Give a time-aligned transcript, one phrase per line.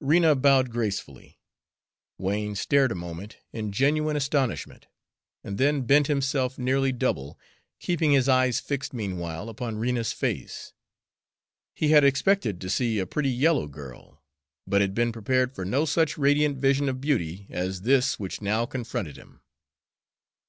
[0.00, 1.38] Rena bowed gracefully.
[2.18, 4.88] Wain stared a moment in genuine astonishment,
[5.44, 7.38] and then bent himself nearly double,
[7.78, 10.72] keeping his eyes fixed meanwhile upon Rena's face.
[11.72, 14.24] He had expected to see a pretty yellow girl,
[14.66, 18.66] but had been prepared for no such radiant vision of beauty as this which now
[18.66, 19.40] confronted him.